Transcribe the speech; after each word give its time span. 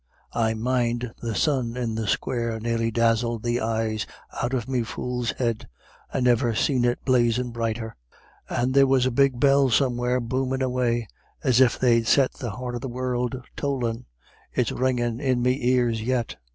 I 0.33 0.55
mind 0.55 1.13
the 1.21 1.35
sun 1.35 1.77
in 1.77 1.93
the 1.93 2.07
square 2.07 2.59
nearly 2.59 2.89
dazzled 2.89 3.43
the 3.43 3.61
eyes 3.61 4.07
out 4.41 4.51
of 4.51 4.67
me 4.67 4.81
fool's 4.81 5.29
head. 5.37 5.67
I 6.11 6.21
niver 6.21 6.55
seen 6.55 6.85
it 6.85 7.05
blazin' 7.05 7.51
brighter 7.51 7.95
and 8.49 8.73
there 8.73 8.87
was 8.87 9.05
a 9.05 9.11
big 9.11 9.39
bell 9.39 9.69
somewhere 9.69 10.19
boomin' 10.19 10.63
away, 10.63 11.07
as 11.43 11.61
if 11.61 11.77
they'd 11.77 12.07
set 12.07 12.33
the 12.33 12.49
heart 12.49 12.73
of 12.73 12.81
the 12.81 12.89
world 12.89 13.35
tollin'; 13.55 14.07
it's 14.51 14.71
ringin' 14.71 15.19
in 15.19 15.43
me 15.43 15.59
ears 15.65 16.01
yet.... 16.01 16.37